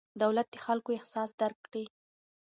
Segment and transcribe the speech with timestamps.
[0.21, 1.85] دولت د خلکو احساس درک کړي.